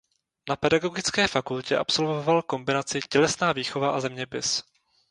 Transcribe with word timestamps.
Na 0.49 0.55
Pedagogické 0.55 1.27
fakultě 1.27 1.77
absolvoval 1.77 2.41
kombinaci 2.41 2.99
tělesná 3.09 3.53
výchova 3.53 3.91
a 3.91 3.99
zeměpis. 3.99 4.63